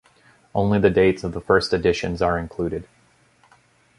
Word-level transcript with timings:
Only 0.55 0.79
the 0.79 0.89
dates 0.89 1.23
of 1.23 1.33
the 1.33 1.39
first 1.41 1.73
editions 1.73 2.23
are 2.23 2.39
included. 2.39 2.87